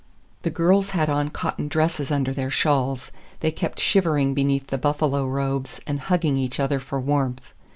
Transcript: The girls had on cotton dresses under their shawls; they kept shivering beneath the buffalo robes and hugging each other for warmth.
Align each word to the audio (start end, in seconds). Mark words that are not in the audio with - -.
The 0.41 0.49
girls 0.49 0.89
had 0.97 1.11
on 1.11 1.29
cotton 1.29 1.67
dresses 1.67 2.09
under 2.11 2.33
their 2.33 2.49
shawls; 2.49 3.11
they 3.41 3.51
kept 3.51 3.79
shivering 3.79 4.33
beneath 4.33 4.65
the 4.65 4.79
buffalo 4.79 5.27
robes 5.27 5.79
and 5.85 5.99
hugging 5.99 6.37
each 6.37 6.59
other 6.59 6.79
for 6.79 6.99
warmth. 6.99 7.53